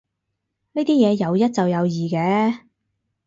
[0.71, 2.61] 呢啲嘢有一就有二嘅